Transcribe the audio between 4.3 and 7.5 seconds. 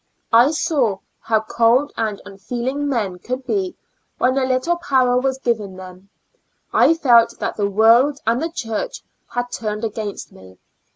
a little power was given them; I felt